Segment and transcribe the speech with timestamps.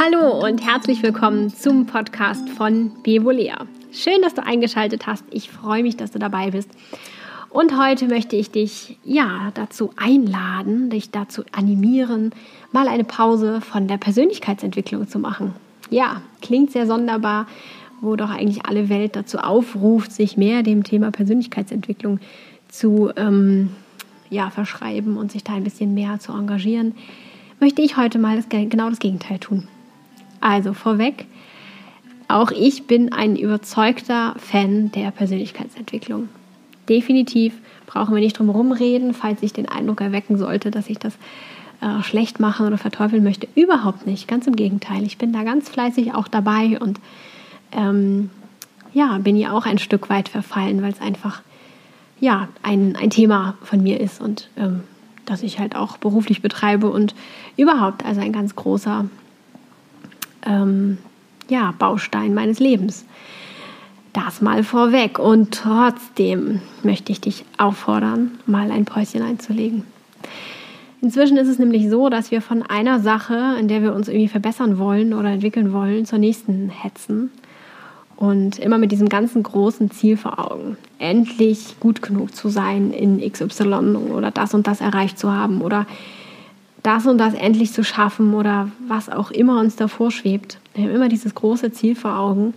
[0.00, 3.66] Hallo und herzlich willkommen zum Podcast von Bevolea.
[3.92, 5.22] Schön, dass du eingeschaltet hast.
[5.30, 6.70] Ich freue mich, dass du dabei bist.
[7.50, 12.32] Und heute möchte ich dich ja dazu einladen, dich dazu animieren,
[12.72, 15.54] mal eine Pause von der Persönlichkeitsentwicklung zu machen.
[15.88, 17.46] Ja, klingt sehr sonderbar,
[18.00, 22.20] wo doch eigentlich alle Welt dazu aufruft, sich mehr dem Thema Persönlichkeitsentwicklung
[22.68, 23.70] zu ähm,
[24.30, 26.94] ja, verschreiben und sich da ein bisschen mehr zu engagieren,
[27.58, 29.68] möchte ich heute mal das, genau das Gegenteil tun.
[30.40, 31.26] Also vorweg,
[32.28, 36.28] auch ich bin ein überzeugter Fan der Persönlichkeitsentwicklung
[36.90, 37.54] definitiv
[37.86, 41.14] brauchen wir nicht drum herum reden, falls ich den Eindruck erwecken sollte, dass ich das
[41.80, 43.48] äh, schlecht machen oder verteufeln möchte.
[43.54, 45.04] Überhaupt nicht, ganz im Gegenteil.
[45.04, 47.00] Ich bin da ganz fleißig auch dabei und
[47.72, 48.30] ähm,
[48.92, 51.42] ja, bin ja auch ein Stück weit verfallen, weil es einfach
[52.20, 54.82] ja, ein, ein Thema von mir ist und ähm,
[55.24, 57.14] das ich halt auch beruflich betreibe und
[57.56, 59.06] überhaupt also ein ganz großer
[60.44, 60.98] ähm,
[61.48, 63.04] ja, Baustein meines Lebens.
[64.12, 65.18] Das mal vorweg.
[65.18, 69.84] Und trotzdem möchte ich dich auffordern, mal ein Päuschen einzulegen.
[71.00, 74.28] Inzwischen ist es nämlich so, dass wir von einer Sache, in der wir uns irgendwie
[74.28, 77.30] verbessern wollen oder entwickeln wollen, zur nächsten hetzen.
[78.20, 80.76] Und immer mit diesem ganzen großen Ziel vor Augen.
[80.98, 85.86] Endlich gut genug zu sein in XY oder das und das erreicht zu haben oder
[86.82, 90.58] das und das endlich zu schaffen oder was auch immer uns davor schwebt.
[90.74, 92.52] Wir haben immer dieses große Ziel vor Augen.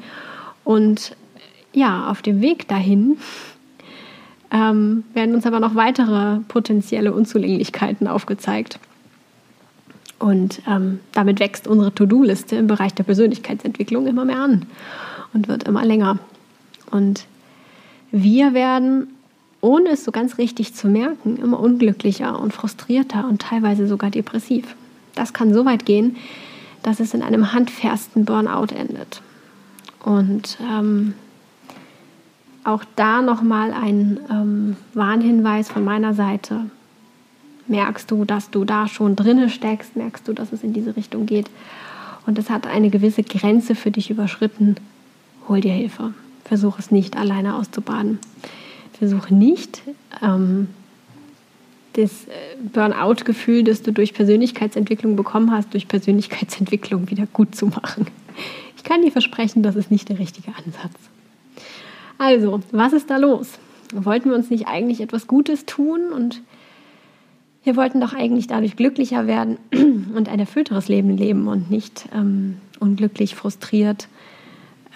[0.65, 1.15] Und
[1.71, 3.17] ja, auf dem Weg dahin
[4.51, 8.79] ähm, werden uns aber noch weitere potenzielle Unzulänglichkeiten aufgezeigt.
[10.23, 14.65] Und ähm, damit wächst unsere To-Do-Liste im Bereich der Persönlichkeitsentwicklung immer mehr an
[15.33, 16.17] und wird immer länger.
[16.91, 17.25] Und
[18.09, 19.07] wir werden,
[19.59, 24.77] ohne es so ganz richtig zu merken, immer unglücklicher und frustrierter und teilweise sogar depressiv.
[25.13, 26.15] Das kann so weit gehen,
[26.83, 29.21] dass es in einem handfesten Burnout endet.
[30.05, 31.15] Und ähm,
[32.63, 36.61] auch da nochmal ein ähm, Warnhinweis von meiner Seite.
[37.73, 39.95] Merkst du, dass du da schon drinne steckst?
[39.95, 41.49] Merkst du, dass es in diese Richtung geht?
[42.27, 44.75] Und es hat eine gewisse Grenze für dich überschritten.
[45.49, 46.13] Hol dir Hilfe.
[46.45, 48.19] Versuch es nicht alleine auszubaden.
[48.99, 49.81] Versuch nicht,
[50.21, 50.67] ähm,
[51.93, 58.05] das äh, Burnout-Gefühl, das du durch Persönlichkeitsentwicklung bekommen hast, durch Persönlichkeitsentwicklung wieder gut zu machen.
[58.77, 60.93] Ich kann dir versprechen, das ist nicht der richtige Ansatz.
[62.19, 63.57] Also, was ist da los?
[63.95, 66.43] Wollten wir uns nicht eigentlich etwas Gutes tun und
[67.63, 69.57] wir wollten doch eigentlich dadurch glücklicher werden
[70.15, 74.07] und ein erfüllteres Leben leben und nicht ähm, unglücklich, frustriert,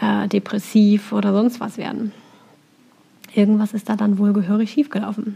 [0.02, 2.12] äh, depressiv oder sonst was werden.
[3.34, 5.36] Irgendwas ist da dann wohl gehörig schiefgelaufen.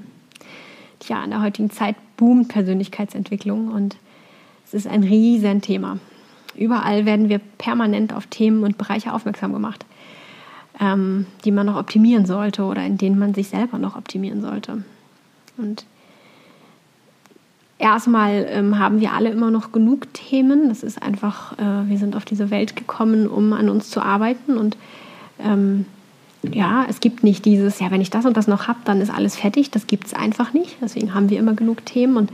[1.00, 3.98] Tja, in der heutigen Zeit boomt Persönlichkeitsentwicklung und
[4.66, 5.98] es ist ein Riesenthema.
[6.56, 9.86] Überall werden wir permanent auf Themen und Bereiche aufmerksam gemacht
[10.82, 14.84] ähm, die man noch optimieren sollte oder in denen man sich selber noch optimieren sollte.
[15.58, 15.86] Und
[17.82, 20.70] erstmal ähm, haben wir alle immer noch genug Themen.
[20.70, 24.58] Das ist einfach, äh, wir sind auf diese Welt gekommen, um an uns zu arbeiten.
[24.58, 24.78] Und
[25.44, 25.86] ähm,
[26.44, 29.12] ja, es gibt nicht dieses, ja, wenn ich das und das noch habe, dann ist
[29.12, 29.72] alles fertig.
[29.72, 30.78] Das gibt es einfach nicht.
[30.82, 32.32] Deswegen haben wir immer genug Themen und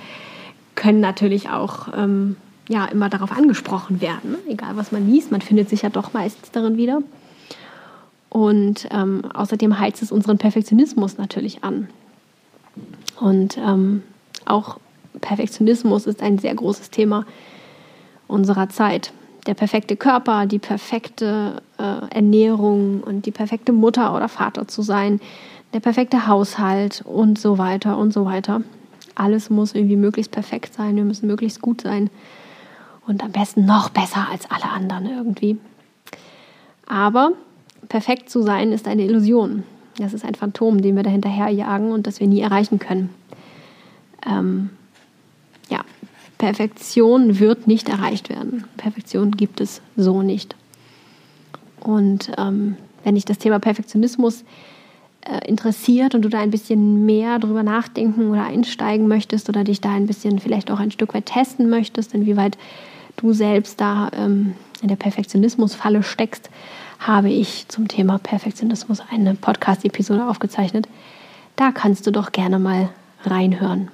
[0.75, 2.35] können natürlich auch ähm,
[2.69, 4.31] ja, immer darauf angesprochen werden.
[4.31, 4.37] Ne?
[4.49, 7.01] Egal, was man liest, man findet sich ja doch meistens darin wieder.
[8.29, 11.87] Und ähm, außerdem heizt es unseren Perfektionismus natürlich an.
[13.19, 14.03] Und ähm,
[14.45, 14.77] auch
[15.19, 17.25] Perfektionismus ist ein sehr großes Thema
[18.27, 19.11] unserer Zeit.
[19.45, 25.21] Der perfekte Körper, die perfekte äh, Ernährung und die perfekte Mutter oder Vater zu sein,
[25.73, 28.61] der perfekte Haushalt und so weiter und so weiter.
[29.15, 32.09] Alles muss irgendwie möglichst perfekt sein, wir müssen möglichst gut sein
[33.07, 35.57] und am besten noch besser als alle anderen irgendwie.
[36.85, 37.31] Aber
[37.89, 39.63] perfekt zu sein ist eine Illusion.
[39.97, 43.09] Das ist ein Phantom, den wir dahinter jagen und das wir nie erreichen können.
[44.25, 44.69] Ähm,
[45.69, 45.83] ja,
[46.37, 48.65] Perfektion wird nicht erreicht werden.
[48.77, 50.55] Perfektion gibt es so nicht.
[51.79, 54.43] Und ähm, wenn dich das Thema Perfektionismus
[55.21, 59.81] äh, interessiert und du da ein bisschen mehr drüber nachdenken oder einsteigen möchtest oder dich
[59.81, 62.57] da ein bisschen vielleicht auch ein Stück weit testen möchtest, inwieweit
[63.15, 66.49] du selbst da ähm, in der Perfektionismusfalle steckst,
[66.99, 70.87] habe ich zum Thema Perfektionismus eine Podcast-Episode aufgezeichnet.
[71.55, 72.89] Da kannst du doch gerne mal
[73.23, 73.89] reinhören.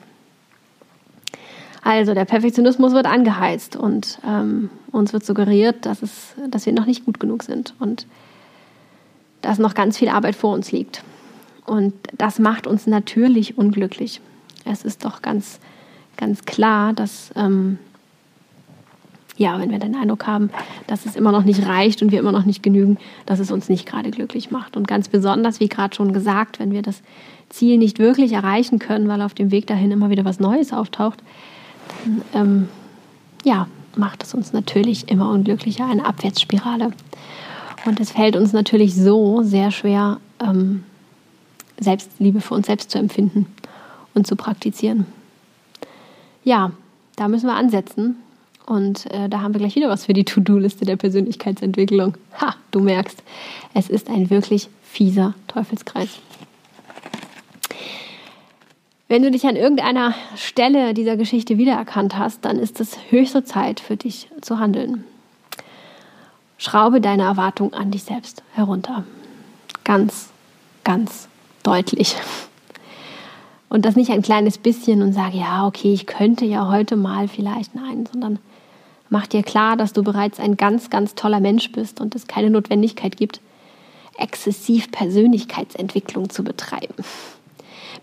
[1.83, 6.85] Also der Perfektionismus wird angeheizt und ähm, uns wird suggeriert, dass, es, dass wir noch
[6.85, 8.07] nicht gut genug sind und
[9.41, 11.03] dass noch ganz viel Arbeit vor uns liegt.
[11.65, 14.21] Und das macht uns natürlich unglücklich.
[14.63, 15.59] Es ist doch ganz,
[16.15, 17.77] ganz klar, dass ähm,
[19.35, 20.51] ja, wenn wir den Eindruck haben,
[20.88, 23.68] dass es immer noch nicht reicht und wir immer noch nicht genügen, dass es uns
[23.68, 24.77] nicht gerade glücklich macht.
[24.77, 27.01] Und ganz besonders, wie gerade schon gesagt, wenn wir das
[27.50, 31.24] Ziel nicht wirklich erreichen können, weil auf dem Weg dahin immer wieder was Neues auftaucht,
[32.33, 32.69] ähm,
[33.44, 36.91] ja, macht es uns natürlich immer unglücklicher, eine Abwärtsspirale.
[37.85, 40.83] Und es fällt uns natürlich so sehr schwer, ähm,
[41.80, 43.47] Selbstliebe für uns selbst zu empfinden
[44.13, 45.06] und zu praktizieren.
[46.44, 46.71] Ja,
[47.15, 48.15] da müssen wir ansetzen.
[48.65, 52.15] Und äh, da haben wir gleich wieder was für die To-Do-Liste der Persönlichkeitsentwicklung.
[52.39, 53.21] Ha, du merkst,
[53.74, 56.19] es ist ein wirklich fieser Teufelskreis.
[59.13, 63.80] Wenn du dich an irgendeiner Stelle dieser Geschichte wiedererkannt hast, dann ist es höchste Zeit
[63.80, 65.04] für dich zu handeln.
[66.57, 69.04] Schraube deine Erwartung an dich selbst herunter.
[69.83, 70.31] Ganz,
[70.83, 71.27] ganz
[71.62, 72.15] deutlich.
[73.69, 77.27] Und das nicht ein kleines bisschen und sage, ja, okay, ich könnte ja heute mal
[77.27, 78.39] vielleicht, nein, sondern
[79.12, 82.50] mach dir klar, dass du bereits ein ganz, ganz toller Mensch bist und es keine
[82.50, 83.42] Notwendigkeit gibt,
[84.18, 86.95] exzessiv Persönlichkeitsentwicklung zu betreiben.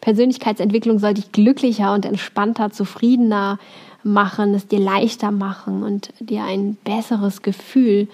[0.00, 3.58] Persönlichkeitsentwicklung soll dich glücklicher und entspannter, zufriedener
[4.02, 8.08] machen, es dir leichter machen und dir ein besseres Gefühl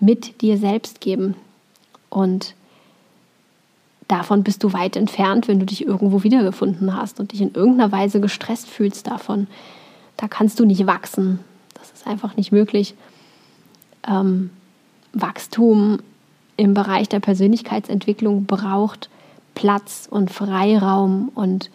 [0.00, 1.34] mit dir selbst geben.
[2.08, 2.54] Und
[4.08, 7.92] davon bist du weit entfernt, wenn du dich irgendwo wiedergefunden hast und dich in irgendeiner
[7.92, 9.46] Weise gestresst fühlst davon.
[10.16, 11.40] Da kannst du nicht wachsen.
[11.74, 12.94] Das ist einfach nicht möglich.
[14.06, 14.50] Ähm,
[15.12, 16.00] Wachstum
[16.56, 19.08] im Bereich der Persönlichkeitsentwicklung braucht
[19.60, 21.70] Platz und Freiraum und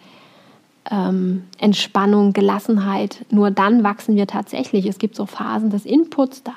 [0.90, 3.24] ähm, Entspannung, Gelassenheit.
[3.30, 4.86] Nur dann wachsen wir tatsächlich.
[4.86, 6.50] Es gibt so Phasen des Inputs, da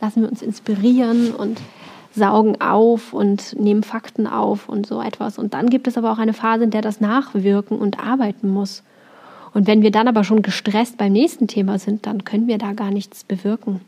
[0.00, 1.60] lassen wir uns inspirieren und
[2.16, 5.38] saugen auf und nehmen Fakten auf und so etwas.
[5.38, 8.82] Und dann gibt es aber auch eine Phase, in der das nachwirken und arbeiten muss.
[9.54, 12.72] Und wenn wir dann aber schon gestresst beim nächsten Thema sind, dann können wir da
[12.72, 13.82] gar nichts bewirken.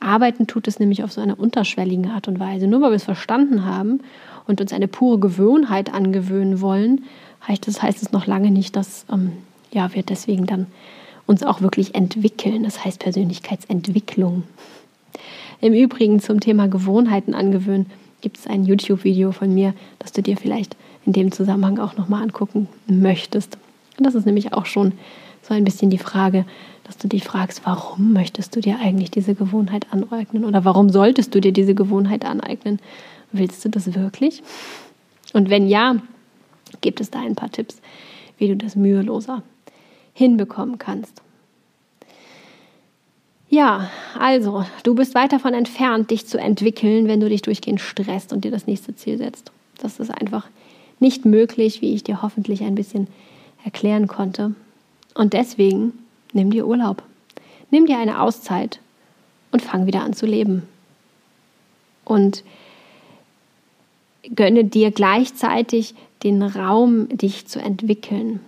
[0.00, 2.66] Arbeiten tut es nämlich auf so einer unterschwelligen Art und Weise.
[2.66, 4.00] Nur weil wir es verstanden haben
[4.46, 7.04] und uns eine pure Gewohnheit angewöhnen wollen,
[7.46, 9.32] heißt das heißt es noch lange nicht, dass ähm,
[9.72, 10.66] ja, wir deswegen dann
[11.26, 12.62] uns auch wirklich entwickeln.
[12.62, 14.44] Das heißt Persönlichkeitsentwicklung.
[15.60, 17.86] Im Übrigen zum Thema Gewohnheiten angewöhnen
[18.20, 22.22] gibt es ein YouTube-Video von mir, das du dir vielleicht in dem Zusammenhang auch nochmal
[22.22, 23.58] angucken möchtest.
[23.98, 24.92] Und das ist nämlich auch schon
[25.42, 26.44] so ein bisschen die Frage,
[26.84, 31.34] dass du dich fragst, warum möchtest du dir eigentlich diese Gewohnheit aneignen oder warum solltest
[31.34, 32.80] du dir diese Gewohnheit aneignen?
[33.32, 34.42] Willst du das wirklich?
[35.34, 35.96] Und wenn ja,
[36.80, 37.80] gibt es da ein paar Tipps,
[38.38, 39.42] wie du das müheloser
[40.14, 41.22] hinbekommen kannst.
[43.50, 48.32] Ja, also, du bist weit davon entfernt, dich zu entwickeln, wenn du dich durchgehend stresst
[48.32, 49.52] und dir das nächste Ziel setzt.
[49.78, 50.46] Das ist einfach
[51.00, 53.08] nicht möglich, wie ich dir hoffentlich ein bisschen
[53.68, 54.54] erklären konnte.
[55.14, 55.92] Und deswegen
[56.32, 57.02] nimm dir Urlaub.
[57.70, 58.80] Nimm dir eine Auszeit
[59.52, 60.66] und fang wieder an zu leben.
[62.06, 62.44] Und
[64.34, 68.40] gönne dir gleichzeitig den Raum, dich zu entwickeln.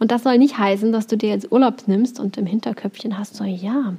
[0.00, 3.36] Und das soll nicht heißen, dass du dir jetzt Urlaub nimmst und im Hinterköpfchen hast,
[3.36, 3.94] so ja,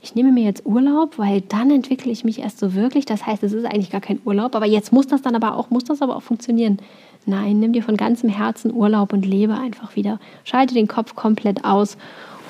[0.00, 3.06] ich nehme mir jetzt Urlaub, weil dann entwickle ich mich erst so wirklich.
[3.06, 5.70] Das heißt, es ist eigentlich gar kein Urlaub, aber jetzt muss das dann aber auch,
[5.70, 6.78] muss das aber auch funktionieren.
[7.26, 10.18] Nein, nimm dir von ganzem Herzen Urlaub und lebe einfach wieder.
[10.44, 11.96] Schalte den Kopf komplett aus.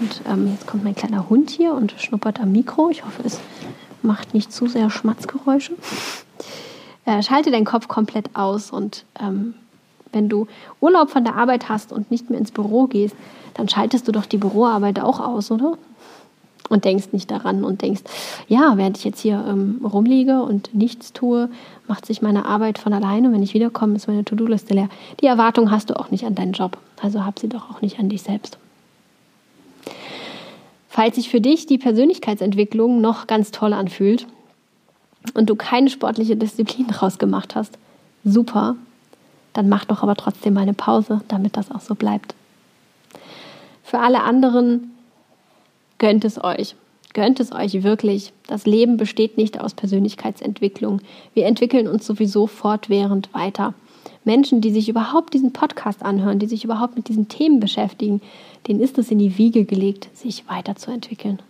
[0.00, 2.90] Und ähm, jetzt kommt mein kleiner Hund hier und schnuppert am Mikro.
[2.90, 3.40] Ich hoffe, es
[4.02, 5.72] macht nicht zu sehr Schmatzgeräusche.
[7.04, 9.54] Äh, schalte deinen Kopf komplett aus und ähm,
[10.12, 10.46] wenn du
[10.80, 13.16] Urlaub von der Arbeit hast und nicht mehr ins Büro gehst,
[13.54, 15.76] dann schaltest du doch die Büroarbeit auch aus, oder?
[16.68, 18.02] Und denkst nicht daran und denkst,
[18.46, 21.48] ja, während ich jetzt hier ähm, rumliege und nichts tue,
[21.86, 23.32] macht sich meine Arbeit von alleine.
[23.32, 24.90] Wenn ich wiederkomme, ist meine To-Do-Liste leer.
[25.22, 26.76] Die Erwartung hast du auch nicht an deinen Job.
[27.02, 28.58] Also hab sie doch auch nicht an dich selbst.
[30.90, 34.26] Falls sich für dich die Persönlichkeitsentwicklung noch ganz toll anfühlt,
[35.34, 37.78] und du keine sportliche Disziplin daraus gemacht hast,
[38.24, 38.76] super,
[39.52, 42.34] dann mach doch aber trotzdem mal eine Pause, damit das auch so bleibt.
[43.82, 44.90] Für alle anderen
[45.98, 46.74] gönnt es euch.
[47.14, 48.32] Gönnt es euch wirklich.
[48.46, 51.00] Das Leben besteht nicht aus Persönlichkeitsentwicklung.
[51.34, 53.74] Wir entwickeln uns sowieso fortwährend weiter.
[54.24, 58.20] Menschen, die sich überhaupt diesen Podcast anhören, die sich überhaupt mit diesen Themen beschäftigen,
[58.66, 61.40] denen ist es in die Wiege gelegt, sich weiterzuentwickeln.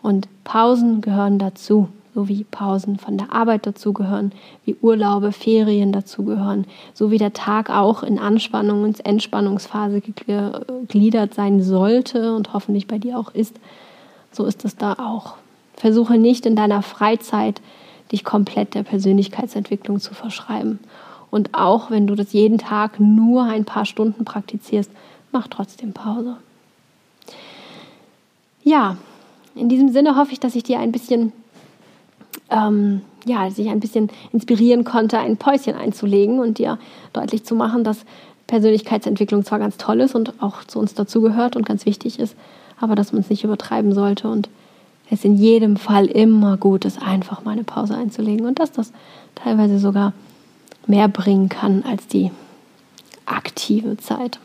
[0.00, 4.32] Und Pausen gehören dazu so wie Pausen von der Arbeit dazugehören,
[4.64, 11.62] wie Urlaube, Ferien dazugehören, so wie der Tag auch in Anspannung und Entspannungsphase gegliedert sein
[11.62, 13.56] sollte und hoffentlich bei dir auch ist,
[14.30, 15.34] so ist es da auch.
[15.76, 17.60] Versuche nicht in deiner Freizeit
[18.12, 20.78] dich komplett der Persönlichkeitsentwicklung zu verschreiben.
[21.30, 24.90] Und auch wenn du das jeden Tag nur ein paar Stunden praktizierst,
[25.32, 26.36] mach trotzdem Pause.
[28.62, 28.96] Ja,
[29.56, 31.32] in diesem Sinne hoffe ich, dass ich dir ein bisschen,
[32.50, 36.78] ähm, ja, sich ein bisschen inspirieren konnte, ein Päuschen einzulegen und dir
[37.12, 38.04] deutlich zu machen, dass
[38.46, 42.36] Persönlichkeitsentwicklung zwar ganz toll ist und auch zu uns dazugehört und ganz wichtig ist,
[42.78, 44.48] aber dass man es nicht übertreiben sollte und
[45.10, 48.92] es in jedem Fall immer gut ist, einfach mal eine Pause einzulegen und dass das
[49.34, 50.12] teilweise sogar
[50.86, 52.30] mehr bringen kann als die
[53.26, 54.38] aktive Zeit.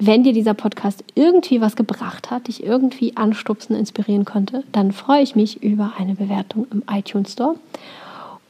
[0.00, 5.22] Wenn dir dieser Podcast irgendwie was gebracht hat, dich irgendwie anstupsen, inspirieren konnte, dann freue
[5.22, 7.56] ich mich über eine Bewertung im iTunes Store.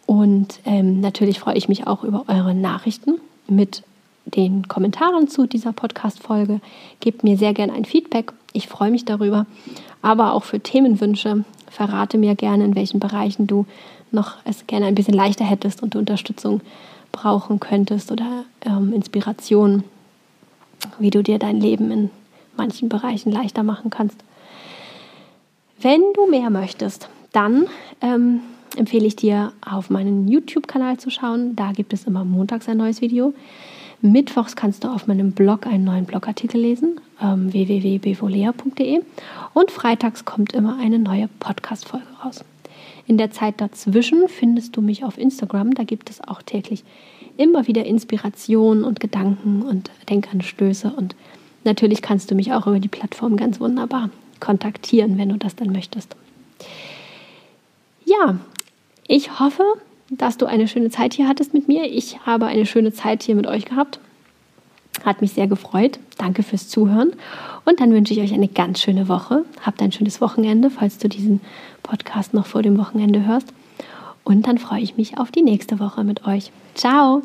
[0.05, 3.15] Und ähm, natürlich freue ich mich auch über eure Nachrichten
[3.47, 3.83] mit
[4.27, 6.61] den Kommentaren zu dieser Podcast-Folge.
[7.01, 8.33] Gebt mir sehr gerne ein Feedback.
[8.53, 9.47] Ich freue mich darüber.
[10.03, 13.67] Aber auch für Themenwünsche verrate mir gerne, in welchen Bereichen du
[14.11, 16.61] noch es gerne ein bisschen leichter hättest und Unterstützung
[17.13, 19.85] brauchen könntest oder ähm, Inspiration,
[20.99, 22.11] wie du dir dein Leben in
[22.57, 24.19] manchen Bereichen leichter machen kannst.
[25.81, 27.67] Wenn du mehr möchtest, dann
[28.01, 28.41] ähm,
[28.77, 31.55] empfehle ich dir, auf meinen YouTube-Kanal zu schauen.
[31.57, 33.33] Da gibt es immer montags ein neues Video.
[34.01, 39.01] Mittwochs kannst du auf meinem Blog einen neuen Blogartikel lesen, ähm, www.bevolea.de.
[39.55, 42.45] Und freitags kommt immer eine neue Podcast-Folge raus.
[43.07, 45.75] In der Zeit dazwischen findest du mich auf Instagram.
[45.75, 46.85] Da gibt es auch täglich
[47.39, 50.93] immer wieder Inspiration und Gedanken und Denkanstöße.
[50.95, 51.17] Und
[51.65, 55.73] natürlich kannst du mich auch über die Plattform ganz wunderbar kontaktieren, wenn du das dann
[55.73, 56.15] möchtest.
[58.05, 58.39] Ja,
[59.07, 59.63] ich hoffe,
[60.11, 61.85] dass du eine schöne Zeit hier hattest mit mir.
[61.85, 64.01] Ich habe eine schöne Zeit hier mit euch gehabt.
[65.05, 65.99] Hat mich sehr gefreut.
[66.17, 67.13] Danke fürs Zuhören.
[67.65, 69.45] Und dann wünsche ich euch eine ganz schöne Woche.
[69.65, 71.41] Habt ein schönes Wochenende, falls du diesen
[71.83, 73.53] Podcast noch vor dem Wochenende hörst.
[74.29, 76.53] Und dann freue ich mich auf die nächste Woche mit euch.
[76.75, 77.23] Ciao!